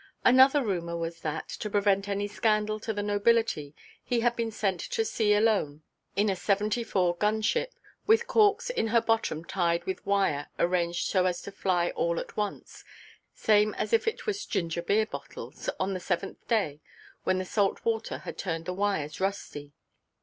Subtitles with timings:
[0.25, 4.79] Another rumour was that, to prevent any scandal to the nobility, he had been sent
[4.79, 5.83] to sea alone
[6.15, 7.75] in a seventy–four gun ship,
[8.07, 12.35] with corks in her bottom tied with wire arranged so as to fly all at
[12.35, 12.83] once,
[13.35, 16.81] same as if it was ginger–beer bottles, on the seventh day,
[17.23, 19.71] when the salt–water had turned the wires rusty.